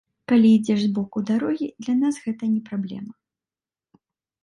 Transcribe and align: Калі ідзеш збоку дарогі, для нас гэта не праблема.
Калі 0.31 0.47
ідзеш 0.59 0.79
збоку 0.87 1.17
дарогі, 1.29 1.69
для 1.83 1.95
нас 2.01 2.15
гэта 2.25 2.53
не 2.57 2.61
праблема. 2.71 3.17